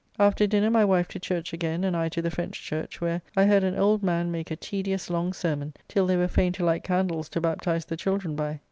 After 0.17 0.47
dinner 0.47 0.71
my 0.71 0.83
wife 0.83 1.07
to 1.09 1.19
church 1.19 1.53
again, 1.53 1.83
and 1.83 1.95
I 1.95 2.09
to 2.09 2.23
the 2.23 2.31
French 2.31 2.59
church, 2.63 2.99
where 3.01 3.21
I 3.37 3.45
heard 3.45 3.63
an 3.63 3.77
old 3.77 4.01
man 4.01 4.31
make 4.31 4.49
a 4.49 4.55
tedious, 4.55 5.11
long 5.11 5.31
sermon, 5.31 5.73
till 5.87 6.07
they 6.07 6.17
were 6.17 6.27
fain 6.27 6.53
to 6.53 6.65
light 6.65 6.83
candles 6.83 7.29
to 7.29 7.39
baptize 7.39 7.85
the 7.85 7.95
children 7.95 8.35
by. 8.35 8.59